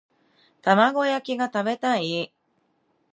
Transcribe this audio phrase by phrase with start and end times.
[0.63, 2.33] 玉子焼きが食べたい